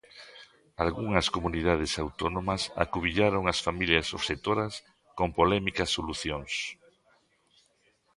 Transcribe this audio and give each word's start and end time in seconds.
Algunhas 0.83 1.27
comunidades 1.35 1.91
autónomas 2.05 2.61
acubillaron 2.83 3.43
as 3.53 3.59
familias 3.67 4.07
obxectoras 4.17 4.73
con 5.17 5.27
polémicas 5.39 5.89
solucións. 5.97 6.51